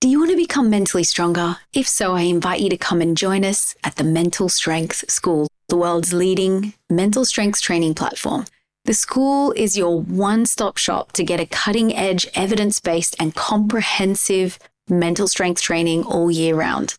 [0.00, 1.58] Do you want to become mentally stronger?
[1.74, 5.46] If so, I invite you to come and join us at the Mental Strength School,
[5.68, 8.46] the world's leading mental strength training platform.
[8.86, 13.34] The school is your one stop shop to get a cutting edge, evidence based, and
[13.34, 14.58] comprehensive
[14.88, 16.96] mental strength training all year round.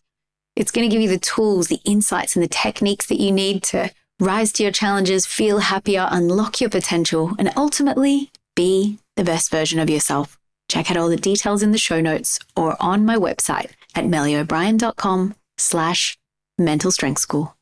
[0.54, 3.64] It's going to give you the tools, the insights, and the techniques that you need
[3.64, 3.90] to
[4.20, 9.80] rise to your challenges, feel happier, unlock your potential, and ultimately be the best version
[9.80, 10.38] of yourself.
[10.72, 15.34] Check out all the details in the show notes or on my website at melliobrien.com
[15.58, 16.16] slash
[16.56, 17.54] mental strength school.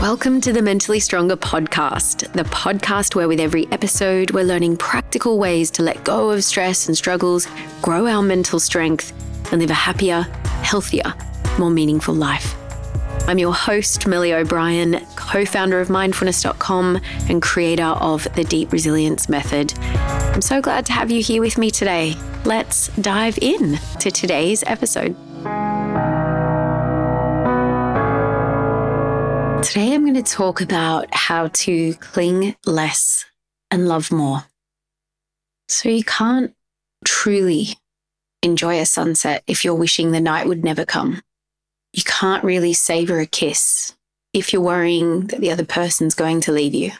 [0.00, 5.40] Welcome to the Mentally Stronger podcast, the podcast where with every episode, we're learning practical
[5.40, 7.48] ways to let go of stress and struggles,
[7.82, 9.12] grow our mental strength,
[9.50, 10.22] and live a happier,
[10.62, 11.12] healthier,
[11.58, 12.57] more meaningful life.
[13.28, 19.28] I'm your host, Melli O'Brien, co founder of mindfulness.com and creator of the Deep Resilience
[19.28, 19.78] Method.
[19.78, 22.14] I'm so glad to have you here with me today.
[22.46, 25.14] Let's dive in to today's episode.
[29.62, 33.26] Today, I'm going to talk about how to cling less
[33.70, 34.44] and love more.
[35.68, 36.54] So, you can't
[37.04, 37.76] truly
[38.42, 41.20] enjoy a sunset if you're wishing the night would never come
[41.92, 43.96] you can't really savor a kiss
[44.32, 46.92] if you're worrying that the other person's going to leave you.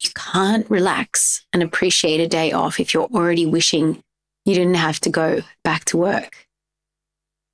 [0.00, 4.02] You can't relax and appreciate a day off if you're already wishing
[4.44, 6.46] you didn't have to go back to work.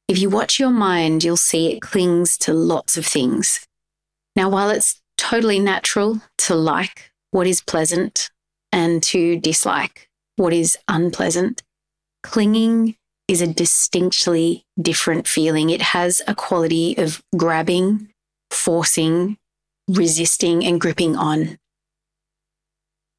[0.09, 3.67] If you watch your mind, you'll see it clings to lots of things.
[4.34, 8.31] Now, while it's totally natural to like what is pleasant
[8.73, 11.62] and to dislike what is unpleasant,
[12.23, 12.97] clinging
[13.29, 15.71] is a distinctly different feeling.
[15.71, 18.09] It has a quality of grabbing,
[18.51, 19.37] forcing,
[19.87, 21.59] resisting, and gripping on.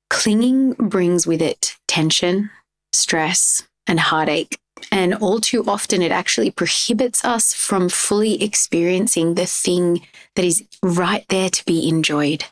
[0.09, 2.49] Clinging brings with it tension,
[2.91, 4.57] stress, and heartache.
[4.91, 10.63] And all too often, it actually prohibits us from fully experiencing the thing that is
[10.81, 12.45] right there to be enjoyed.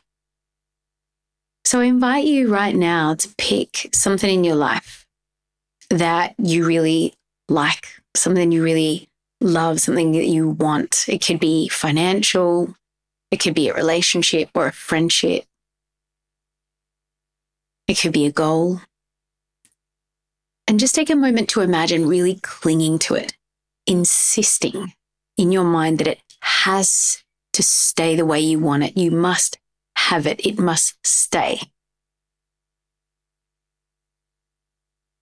[1.65, 5.05] So I invite you right now to pick something in your life
[5.89, 7.13] that you really
[7.49, 9.07] like, something you really
[9.41, 11.05] love, something that you want.
[11.07, 12.75] It could be financial,
[13.31, 15.45] it could be a relationship or a friendship,
[17.87, 18.81] it could be a goal.
[20.67, 23.37] And just take a moment to imagine really clinging to it,
[23.85, 24.93] insisting
[25.37, 28.97] in your mind that it has to stay the way you want it.
[28.97, 29.59] You must
[29.95, 31.61] have it, it must stay.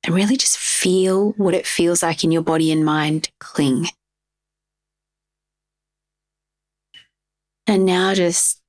[0.05, 3.87] And really just feel what it feels like in your body and mind cling.
[7.65, 8.61] And now just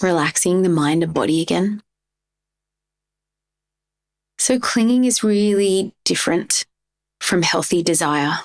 [0.00, 1.82] relaxing the mind and body again.
[4.38, 6.64] So, clinging is really different
[7.20, 8.38] from healthy desire.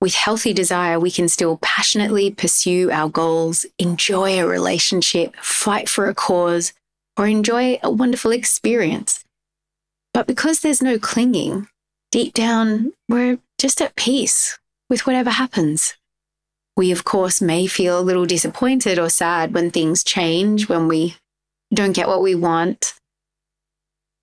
[0.00, 6.08] With healthy desire, we can still passionately pursue our goals, enjoy a relationship, fight for
[6.08, 6.74] a cause,
[7.16, 9.25] or enjoy a wonderful experience.
[10.16, 11.68] But because there's no clinging,
[12.10, 15.94] deep down, we're just at peace with whatever happens.
[16.74, 21.16] We, of course, may feel a little disappointed or sad when things change, when we
[21.70, 22.94] don't get what we want.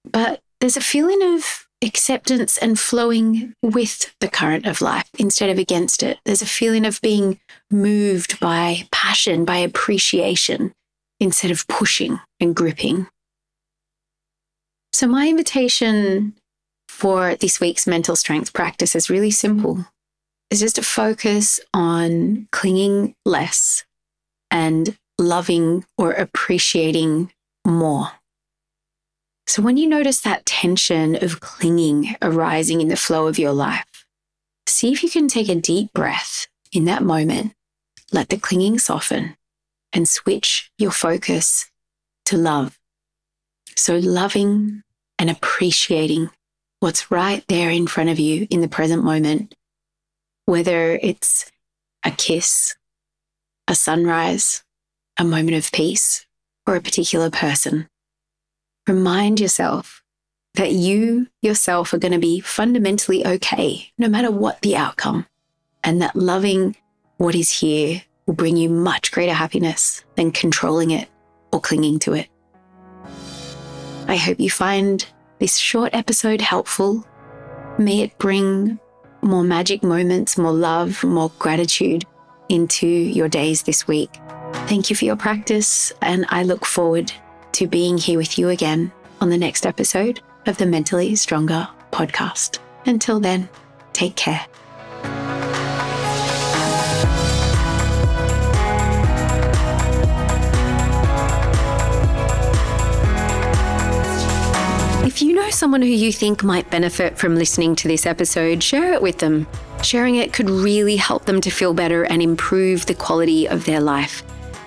[0.04, 5.60] But there's a feeling of acceptance and flowing with the current of life instead of
[5.60, 6.18] against it.
[6.26, 7.40] There's a feeling of being
[7.70, 10.74] moved by passion, by appreciation,
[11.20, 13.10] instead of pushing and gripping.
[14.94, 16.36] So, my invitation
[16.88, 19.88] for this week's mental strength practice is really simple.
[20.52, 23.86] It's just to focus on clinging less
[24.52, 27.32] and loving or appreciating
[27.66, 28.12] more.
[29.48, 34.06] So, when you notice that tension of clinging arising in the flow of your life,
[34.68, 37.54] see if you can take a deep breath in that moment,
[38.12, 39.38] let the clinging soften,
[39.92, 41.66] and switch your focus
[42.26, 42.78] to love.
[43.76, 44.84] So, loving
[45.20, 46.30] and appreciating
[46.80, 49.56] what's right there in front of you in the present moment,
[50.46, 51.52] whether it's
[52.04, 52.76] a kiss,
[53.68, 54.64] a sunrise,
[55.18, 56.26] a moment of peace,
[56.68, 57.88] or a particular person.
[58.88, 60.04] Remind yourself
[60.56, 65.26] that you yourself are going to be fundamentally okay, no matter what the outcome,
[65.84, 66.76] and that loving
[67.18, 71.10] what is here will bring you much greater happiness than controlling it
[71.52, 72.28] or clinging to it.
[74.08, 75.06] I hope you find
[75.40, 77.06] this short episode helpful.
[77.78, 78.80] May it bring
[79.22, 82.06] more magic moments, more love, more gratitude
[82.50, 84.20] into your days this week.
[84.68, 87.12] Thank you for your practice, and I look forward
[87.54, 88.92] to being here with you again
[89.22, 92.60] on the next episode of the Mentally Stronger podcast.
[92.86, 93.48] Until then,
[93.94, 94.46] take care.
[105.14, 108.94] If you know someone who you think might benefit from listening to this episode, share
[108.94, 109.46] it with them.
[109.84, 113.80] Sharing it could really help them to feel better and improve the quality of their
[113.80, 114.24] life.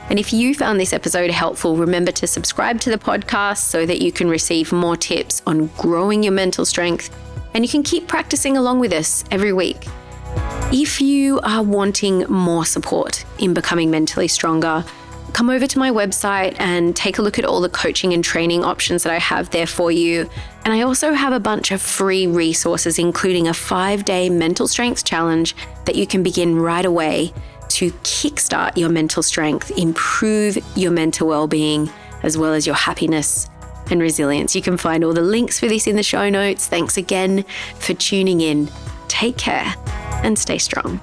[0.08, 4.00] And if you found this episode helpful, remember to subscribe to the podcast so that
[4.00, 7.10] you can receive more tips on growing your mental strength
[7.52, 9.88] and you can keep practicing along with us every week.
[10.72, 14.84] If you are wanting more support in becoming mentally stronger,
[15.36, 18.64] come over to my website and take a look at all the coaching and training
[18.64, 20.30] options that I have there for you.
[20.64, 25.04] And I also have a bunch of free resources, including a five day mental strength
[25.04, 25.54] challenge
[25.84, 27.34] that you can begin right away
[27.68, 31.90] to kickstart your mental strength, improve your mental well being,
[32.22, 33.46] as well as your happiness
[33.90, 34.56] and resilience.
[34.56, 36.66] You can find all the links for this in the show notes.
[36.66, 37.44] Thanks again
[37.78, 38.70] for tuning in.
[39.08, 39.74] Take care
[40.24, 40.98] and stay strong.